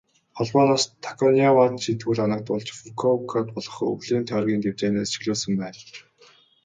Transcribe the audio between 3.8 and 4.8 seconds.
өвлийн тойргийн